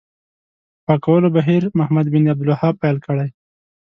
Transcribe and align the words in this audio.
پاکولو 0.85 1.29
بهیر 1.35 1.63
محمد 1.79 2.05
بن 2.13 2.23
عبدالوهاب 2.31 2.75
پیل 2.81 2.97
کړی. 3.05 3.29